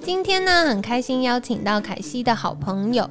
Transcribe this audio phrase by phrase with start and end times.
[0.00, 3.08] 今天呢，很开心邀请到凯西的好朋友。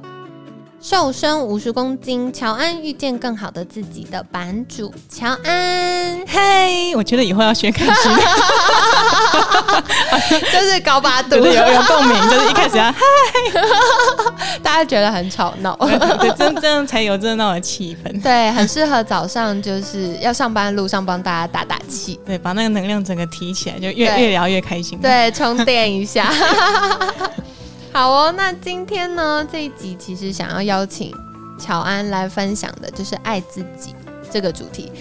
[0.80, 7.94] 瘦身五十公斤，乔安遇见更好的自己的版主乔安，嘿，我觉得以后要学开心，
[10.52, 13.00] 就是高八度，有有共鸣，就是一开始要嗨，
[14.62, 15.76] 大家觉得很吵闹，
[16.20, 26.32] 对，真这样才有热闹的气氛，对，很适合早上就是要上班路上帮大家打打气，对，把那个能量整个提起来，就越越聊越开心，对，充电一下。
[27.98, 31.12] 好哦，那今天呢这一集其实想要邀请
[31.58, 33.92] 乔安来分享的就是爱自己
[34.30, 34.92] 这个主题。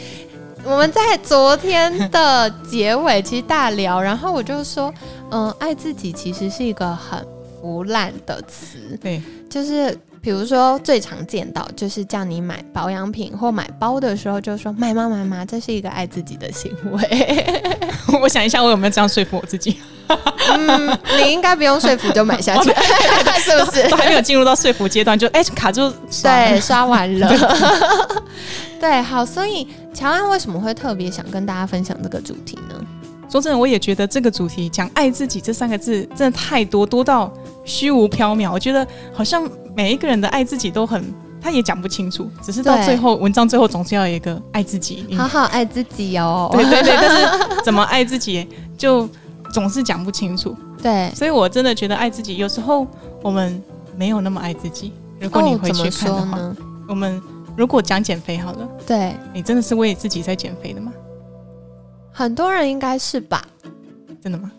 [0.63, 4.91] 我们在昨天的结尾其实大聊，然后我就说，
[5.29, 7.23] 嗯，爱自己其实是一个很
[7.61, 9.95] 腐烂的词，对，就是。
[10.19, 17.63] 比如说，最常见到就是叫你买保养品或买包的时候，就说买吗买吗，这是一个爱自己的行为。
[18.21, 19.77] 我想一下，我有没有这样说服我自己？
[20.55, 22.69] 嗯，你应该不用说服就买下去，
[23.41, 23.87] 是不是？
[23.89, 25.91] 都还没有进入到说服阶段，就哎卡住，
[26.23, 27.29] 对，刷完了。
[28.79, 32.75] 对，好，所以乔安为什么会特别想跟大家分享这个主题呢？
[33.29, 37.31] 说真的，我也觉得这个主题讲爱自己这三个字真的太多多到
[37.65, 39.49] 虚无缥缈，我觉得好像。
[39.77, 46.49] 每一个人的爱自己都很，他也讲不清楚，只是到最后文章最后总是要有一个爱自己，好好爱自己哦。
[46.51, 49.07] 对对对，但是怎么爱自己就
[49.51, 50.55] 总是讲不清楚。
[50.81, 52.85] 对，所以我真的觉得爱自己有时候
[53.21, 53.61] 我们
[53.95, 54.93] 没有那么爱自己。
[55.19, 56.39] 如果你回去看的话，
[56.87, 57.21] 我们
[57.55, 60.91] 如果讲减肥好了，对你真的是为自己在减肥的吗？
[62.11, 63.43] 很多人应该是吧？
[64.21, 64.51] 真的吗？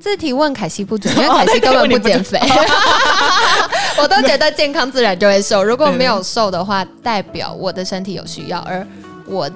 [0.00, 2.38] 这提问凯西不准， 因为凯西根本不减肥。
[4.00, 8.86] 我都觉得健康自然就会瘦，如果没有瘦的话，代表我的身体有需要，而
[9.26, 9.50] 我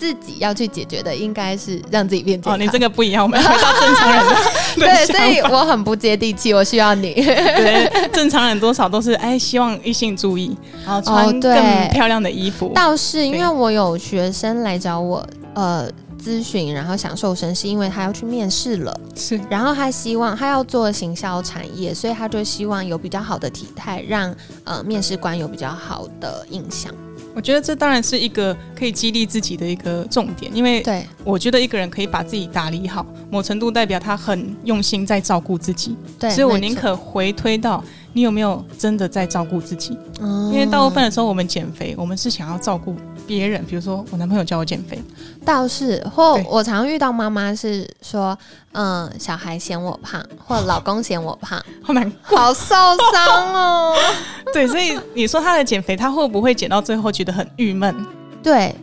[0.00, 2.54] 自己要去解决的应该是让自己变健康。
[2.54, 4.34] 哦，你这个不一样，我们回到正常人的
[4.74, 7.12] 对，所以我很不接地气，我需要你。
[7.14, 10.56] 对，正常人多少都是哎，希望异性注意，
[10.86, 11.52] 然后穿更
[11.90, 12.72] 漂亮的衣服。
[12.74, 15.86] 倒是因为我有学生来找我，呃。
[16.22, 26.92] 咨询，然后想瘦身，是因为他要去面试了，是，然后他希望他要做行销产业，所以他就希望有比较好的体态，让呃面试官有比较好的印象。
[27.40, 37.82] 我觉得这当然是一个可以激励自己的一个重点，因为对我觉得一个人可以把自己打理好，某程度代表他很用心在照顾自己，对，所以我宁可回推到。
[38.12, 39.96] 你有没有真的在照顾自己？
[40.20, 42.94] 因为大部分的时候，我们减肥，我们是想要照顾
[43.30, 43.64] 别人。
[43.64, 45.00] 比如说，我男朋友叫我减肥，
[45.44, 48.36] 倒是或我常遇到妈妈是说，
[48.72, 52.74] 嗯，小孩嫌我胖，或老公嫌我胖， 好难过，好受
[53.12, 53.96] 伤哦。
[54.52, 57.94] 对，所以你说他的减肥，他会不会减到最后觉得很郁闷？
[58.42, 58.74] 对。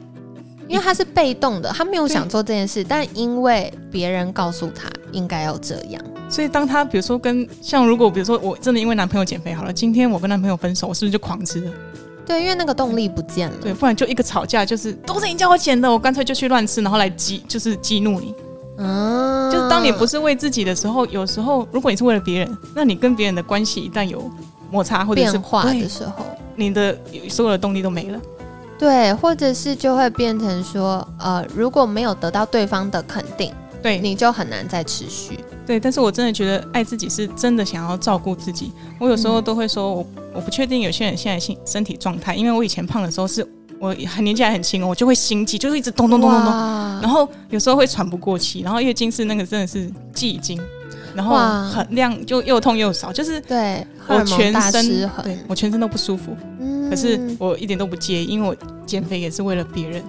[0.70, 11.72] 因为他是被动的，他没有想做这件事，但因为别人告诉他应该要这样，所以当他比如说跟像如果比如说我真的因为男朋友减肥好了，今天我跟男朋友分手，我是不是就狂吃了？
[12.28, 13.56] 对，因为那个动力不见了。
[13.62, 18.36] 对，不然就一个吵架，就是都是你叫我减的，我干脆就去乱吃，然后来激就是激怒你。
[18.80, 24.30] 嗯，就是当你不是为自己的时候，有时候如果你是为了别人，那你跟别人的关系一旦有
[24.70, 26.96] 摩擦或者是变化的时候，你的
[27.30, 28.20] 所有的动力都没了。
[28.78, 33.52] 对，或者是就会变成说，呃，如果没有得到对方的肯定，
[33.88, 35.40] 对，你就很难再持续。
[35.66, 38.72] 对，但是我真的觉得爱自己是真的想要照顾自己。
[39.00, 43.46] 我有时候都会说，我我不确定有些人现在身身体状态，因为我以前胖的时候是
[43.80, 46.52] 我很年纪还很轻哦，我就会心悸，就是一直咚咚咚咚咚，
[47.02, 50.60] 然后有时候会喘不过气，然后月经是那个真的是季经。
[51.16, 51.36] 然后
[51.72, 56.38] 很量，就又痛又少，就是对我全身，对我全身都不舒服。
[56.60, 60.04] 嗯，可是我一点都不介意，因为我减肥也是为了别人。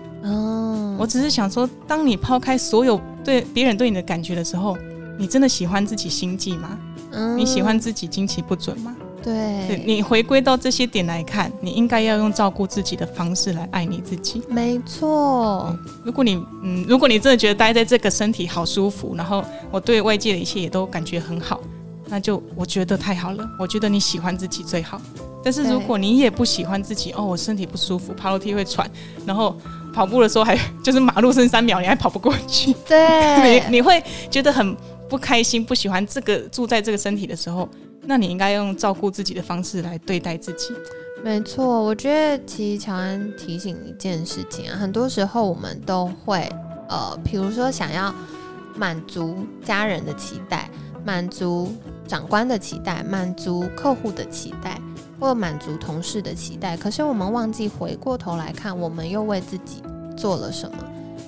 [0.98, 4.76] 哦，我只是想说，当你抛开所有对别人对你的感觉的时候，
[5.18, 6.78] 你真的喜欢自己心悸吗？
[7.12, 8.94] 嗯，你喜欢自己经期不准吗？
[9.22, 14.42] 对，你回归到这些点来看，你应该要用照顾自己的方式来爱你自己。
[14.48, 21.60] 没错，如果你嗯，如果你真的觉得待在这个身体好舒服，然后我对外界的一切也都感觉很好，
[22.06, 23.48] 那就我觉得太好了。
[23.58, 25.00] 我觉得你喜欢自己最好。
[25.42, 28.88] 但是如果你也不喜欢自己，哦，我身体不舒服，爬楼梯会喘，
[29.26, 29.56] 然后
[29.98, 34.00] 跑步的时候还就是马路剩三秒，你还跑不过去，对， 你你会
[34.30, 34.76] 觉得很
[35.08, 37.68] 不开心，不喜欢这个住在这个身体的时候。
[38.04, 40.72] 那你应该用照顾自己的方式来对待自己。
[41.24, 46.48] 没错，我觉得其实乔安提醒一件事情啊，很多时候我们都会
[46.88, 48.14] 呃，比如说想要
[48.76, 50.70] 满足家人的期待，
[51.04, 51.74] 满足
[52.06, 54.80] 长官的期待，满足客户的期待，
[55.20, 59.82] 或满足同事的期待，可是我们忘记回过头来看，我们又为自己
[60.16, 60.76] 做了什么。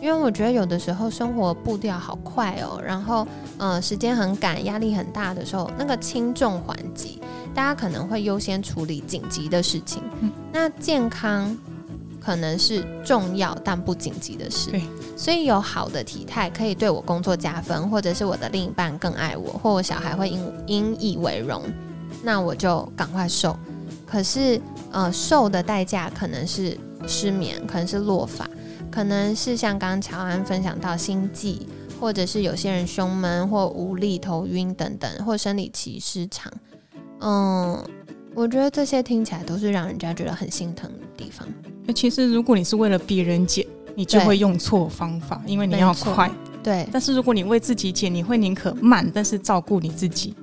[0.01, 3.27] 因为我觉得有的时候生活步调好快哦，然后
[3.59, 7.21] 呃时间很赶，压力很大的时候，那个轻重缓急，
[7.55, 10.03] 大家可能会优先处理紧急的事情。
[10.23, 11.55] 嗯那健康
[12.19, 14.71] 可能是重要但不紧急的事。
[15.19, 21.63] 所以有好的体态可以对我工作加分，或者是我的另一半更爱我，或我小孩会因因以为荣，
[22.23, 23.55] 那我就赶快瘦。
[24.11, 24.61] 可是
[24.91, 26.77] 呃，瘦的代价可能是
[27.07, 28.49] 失眠，可能是落发。
[28.91, 31.65] 可能是像刚刚乔安分享到心悸，
[32.01, 36.53] 或者是有些人胸闷或无力、头晕等等，或生理期失常。
[37.21, 37.81] 嗯，
[38.35, 41.47] 我觉得这些听起来都是让人家觉得很心疼的地方。
[41.85, 43.65] 那其实如果你是为了别人减，
[43.95, 46.29] 你就会用错方法，因为你要快。
[46.61, 50.35] 对，但是如果你为自己减，你会宁可慢，但是照顾你自己。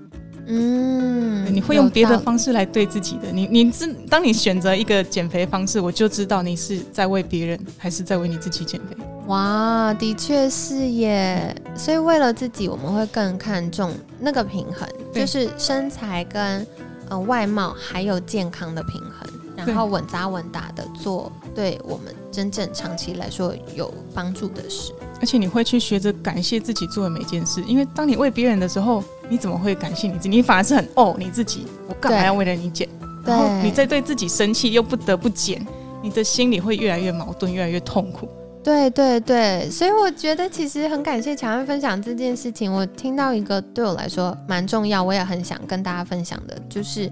[0.48, 3.30] 嗯，你会用别的方式来对自己的。
[3.32, 8.96] 你你是当你选择一个减肥方式，我就知道你是在为别人，还是在为你自己减肥。
[9.28, 11.54] 哇，的确是耶。
[11.76, 16.66] 所以为了自己，我们会更看重那个平衡，就是身材跟
[17.10, 24.94] 呃外貌还有健康的平衡，然后稳扎稳打的做对我们真正长期来说有帮助的事。
[25.19, 30.30] 而且你会去学着感谢自己做的每件事，因为当你为别人的时候，你怎么会感谢你自己？
[30.30, 32.88] 你反而是很哦你自己，我干嘛要为了你减？
[33.25, 35.66] 对然后你在对自己生气，又不得不减，
[36.02, 38.30] 你的心里会越来越矛盾，越来越痛苦。
[38.64, 42.72] 对对对，所以我觉得其实很感谢乔安分享这件事情。
[42.72, 47.10] 我听到一个对我来说蛮重要，我也很想跟大家分享的，就是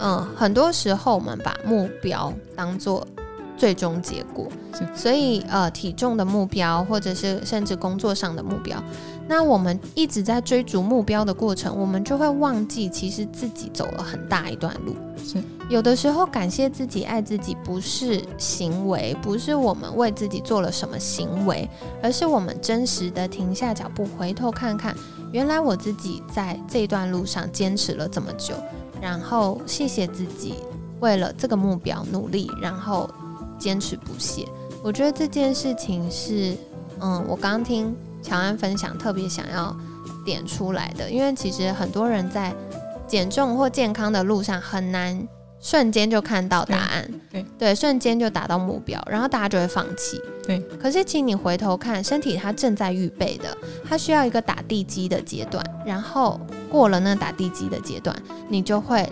[0.00, 3.06] 嗯，很多时候我们把目标当做
[3.56, 4.46] 最终结果，
[4.94, 8.82] 所以呃，体重的目标或者是甚至工作上的目标，
[9.28, 14.94] 那我们一直在追逐目标的过程，我们就会忘记其实自己走了很大一段路。
[15.24, 15.42] 是。
[15.68, 21.68] 有的时候感谢自己、爱自己，不是行为，不是我们为自己做了什么行为，
[22.00, 24.94] 而是我们真实的停下脚步，回头看看，
[25.32, 28.54] 原来我自己在这段路上坚持了这么久，
[29.00, 30.54] 然后谢谢自己
[31.00, 33.10] 为了这个目标努力，然后
[33.58, 34.46] 坚持不懈。
[34.82, 36.54] 我觉得这件事情是，
[37.00, 39.76] 嗯，我刚听乔安分享，特别想要
[40.24, 42.54] 点出来的，因为其实很多人在
[43.06, 45.26] 减重或健康的路上很难
[45.60, 50.20] 瞬间就看到答案，对对，瞬间就达到目标，然后大家就会放弃。
[50.44, 53.56] 对，可是请你回头看，身体它正在预备的，
[53.88, 58.14] 它需要一个打地基的阶段，然后过了那打地基的阶段，
[58.48, 59.10] 你就会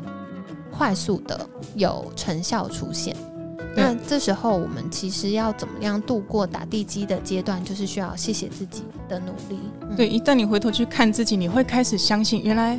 [0.70, 3.16] 快速的有成效出现。
[3.74, 9.58] 对那这时候我们其实要怎么样度过打地基的阶段，就是需要谢谢自己的努力。
[9.82, 12.78] 嗯对，一旦你回头去看自己，你会开始相信，原来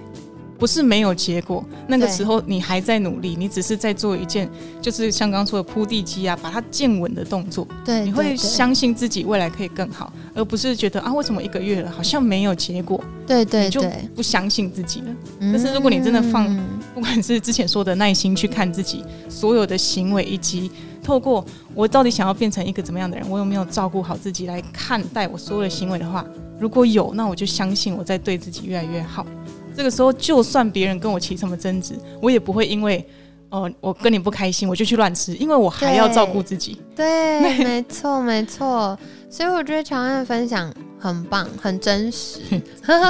[0.57, 1.63] 不是没有结果。
[1.87, 4.49] 那个时候你还在努力，你只是在做一件，
[4.81, 7.67] 就是像刚刚说的铺地基啊，把它建稳的动作。
[7.83, 13.81] 对，你会相信自己未来可以更好，而不是觉得啊，为什么一个月了好像没有结果，对对你就。
[14.15, 15.07] 不相信自己了。
[15.39, 20.71] 但但是如果你真的放嗯不管是之前说的耐心去看自己所有的行为，以及
[21.03, 26.25] 透过我到底想要变成一个怎么样的人，我有没有照顾好自己来看待我所有的行为的话，
[26.57, 29.27] 如果有，那我就相信我在对自己越来越好。
[29.75, 33.05] 这个时候，就算别人跟我起什么争执，我也不会因为
[33.49, 36.81] 哦、我跟你不开心，我就去乱吃，因为我还要照顾自己。
[36.93, 38.97] 对，没错，没错。
[39.29, 40.73] 所以我觉得乔安的分享
[41.07, 42.39] 很棒，很真实。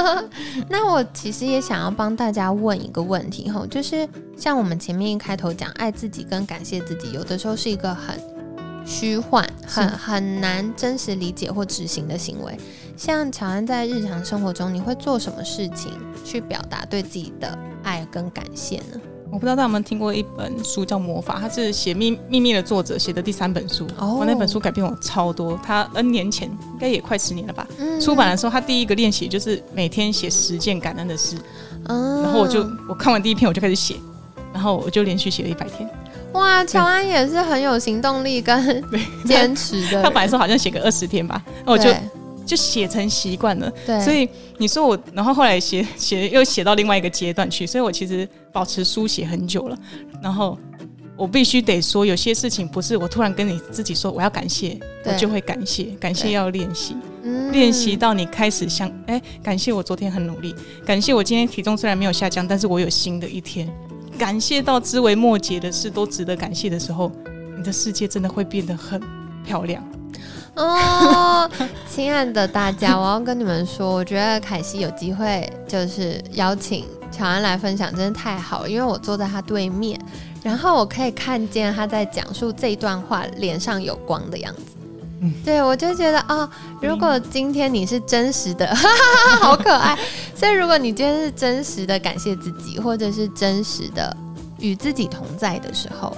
[0.68, 8.20] 那我其实也想要帮大家问一个问题哈，就是像我们前面一开头讲，爱自己跟感谢自己，有的时候是一个很
[8.84, 12.56] 虚幻、很很难真实理解或执行的行为。
[12.96, 15.92] 像乔安在日常生活中，你会做什么事情
[16.24, 19.00] 去表达对自己的爱跟感谢呢？
[19.30, 23.86] 我不知道大家有没有听过一本书叫《魔法》，它是写秘秘密的作者写的第三本书。
[23.98, 27.66] 哦我那本书改变我超多，他 N 年前应该也快十年了吧。
[27.78, 31.36] 嗯出版的时候，他第一个练习就是每天写十件感恩的事，
[31.88, 33.96] 嗯然后我就我看完第一篇我就开始写，
[34.52, 35.88] 然后我就连续写了一百天。
[36.32, 38.84] 哇，乔安也是很有行动力跟
[39.24, 40.02] 坚持的。
[40.02, 42.00] 他本来说好像写个二十天吧，那我就对
[42.46, 43.70] 就写成习惯了。
[43.84, 44.26] 对，所以
[44.56, 49.76] 你说我，然后后来写写又写到另外一个阶段去，所以我其实保持书写很久了。
[50.22, 50.56] 然后
[51.16, 56.94] 我必须得说，有些事情不是我突然跟你自己说我要感谢，我就会感谢，感谢要练习。
[57.24, 63.68] 嗯练习到你开始想，哎、感谢我昨天很努力，感谢我今天体重虽然没有下降，但是我有新的一天，
[64.16, 67.10] 感谢到枝微末节的事都值得感谢的时候，
[67.56, 69.00] 你的世界真的会变得很
[69.44, 69.82] 漂亮。
[70.56, 71.48] 哦，
[71.88, 80.00] 亲爱的大家，我要跟你们说，我觉得凯西有机会就是邀请乔安来分享，真的太好了，因为我坐在他对面，
[80.42, 84.62] 然后我可以看见他在讲述这一段话脸上有光的样子。
[85.20, 86.48] 嗯对，我就觉得哦，
[86.82, 89.98] 如果今天你是真实的，哈哈哈好可爱。
[90.34, 94.14] 所以，如果你今天是真实的感谢自己，或者是真实的
[94.58, 96.14] 与自己同在的时候，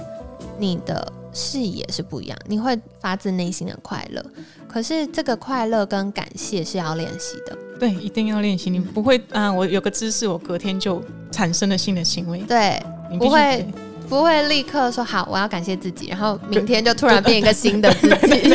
[0.57, 4.23] 你的视野是不一样，你会发自内心的快乐。
[4.67, 8.69] 可是这个快乐跟感谢是要练习的，对，一定要练习。
[8.69, 12.39] 你不会啊，我有个姿势，我隔天就产生了新的行为。
[12.47, 13.65] 对，你不会
[14.07, 18.49] 不会立刻说好，我要感谢自己，然后明天就突然变一个新的自己。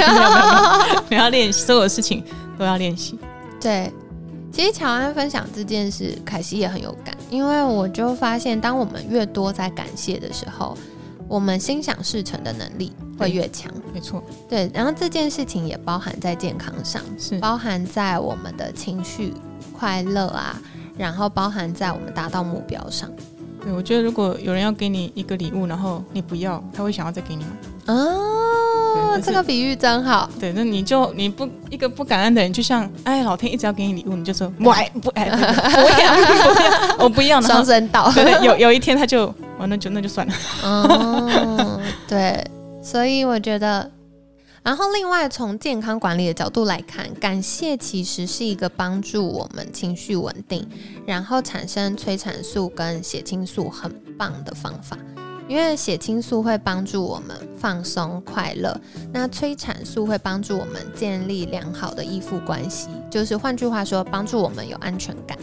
[1.09, 2.23] 你要练习，所有事情
[2.57, 3.19] 都要练习。
[3.61, 3.93] 对，
[4.53, 10.77] 其实乔安分享这件事，凯西也很有感，因为我就发现，当我们越多在感谢的时候，
[11.35, 13.69] 我们心想事成的能力会越强。
[13.93, 19.35] 没错，对，然后这件事情也包含在健康上，是包含在我们的情绪
[19.77, 20.57] 快乐啊，
[20.97, 23.11] 然后包含在我们达到目标上。
[23.61, 27.51] 对，我觉得如果有人要给你一个礼物，然后你不要，他会想要再给你吗？
[27.87, 30.31] 哦，这个比喻真好。
[30.39, 38.13] 对，那你就你不一个不感恩的人，就像哎，老天一直要给你礼物，你就说我爱 不爱，对对不要不要，我不要，然双后声道。
[38.13, 40.35] 对对，有有一天他就哦，那就那就算了。
[40.63, 42.45] 哦， 对，
[42.83, 43.91] 所以我觉得，
[44.63, 50.69] 然后另外从健康管理的角度来看，感谢其实是一个帮助我们情绪稳定，
[51.07, 54.99] 然后产生催产素跟血清素很棒的方法。
[55.47, 58.75] 因为血清素会帮助我们放松快乐，
[59.13, 65.37] 那催产素会帮助我们建立良好的依附关系，就是换句话说，帮助我们有安全感。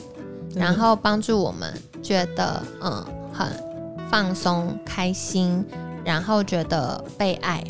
[0.55, 3.47] 然后帮助我们觉得嗯很
[4.11, 5.65] 放松、开心，
[6.05, 7.63] 然后觉得被爱。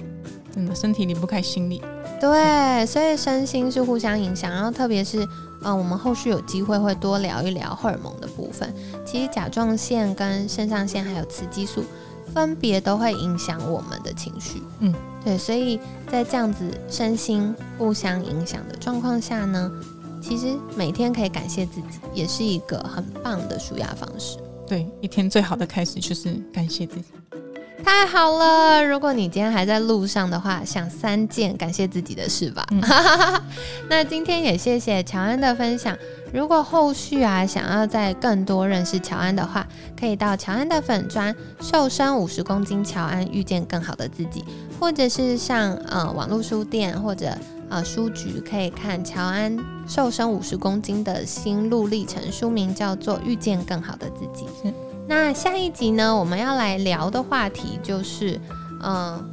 [0.54, 1.82] 真的身体离不开心理，
[2.20, 4.52] 对，所以身心是互相影响。
[4.52, 5.26] 然后特别是
[5.64, 8.74] 嗯，我们后续有机会会多聊一聊荷尔蒙的部分。
[9.06, 11.86] 其实甲状腺跟肾上腺还有雌激素
[12.34, 14.62] 分别都会影响我们的情绪。
[14.80, 14.94] 嗯，
[15.24, 15.80] 对，所以
[16.12, 19.72] 在这样子身心互相影响的状况下呢，
[20.22, 24.38] 其实每天可以感谢自己，也是一个很棒的舒压方式。
[24.72, 27.08] 对，一天最好的开始就是感谢自己。
[27.84, 28.82] 太好了！
[28.82, 32.66] 如果你今天还在路上的话，想三件感谢自己的事吧。
[32.72, 32.82] 嗯
[33.90, 35.98] 那今天也谢谢乔安的分享。
[36.32, 39.68] 如果后续啊想要再更多认识乔安的话，
[40.00, 44.42] 可以到乔安的粉砖瘦身五十公斤乔安遇见更好的自己，
[44.80, 47.38] 或者是上呃网络书店或者
[47.72, 54.46] 呃书局可以看乔安瘦身五十公斤的心路历程，书名叫做《遇见更好的自己》。
[54.62, 54.74] 是
[55.08, 58.40] 那下一集呢，我们要来聊的话题就是，
[58.84, 59.24] 嗯、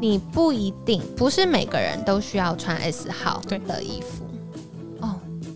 [0.00, 4.24] 你不一定不是每个人都需要穿 S 号的衣服。
[5.00, 5.14] 哦，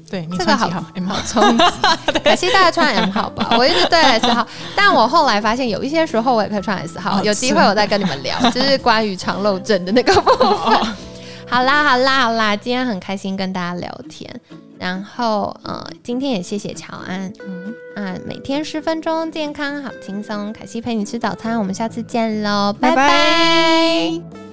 [0.09, 1.23] 对你这个好穿几号？M 好号。
[1.27, 1.65] 冲击，
[2.23, 3.57] 可惜大家穿 M 号吧。
[3.59, 7.19] 我一直对 S 号，但我后来发现有一些时候我也可以穿 S 号。
[7.19, 10.79] 哦有机会我再跟你们聊，就是关于肠漏症的那个部分。
[11.49, 14.41] 好啦，好啦，好啦，今天很开心跟大家聊天。
[14.79, 17.33] 然后，呃，今天也谢谢乔安。
[17.47, 20.53] 嗯，啊，每天十分钟，健康好轻松。
[20.53, 24.46] 凯西陪你吃早餐，我们下次见喽，拜拜拜拜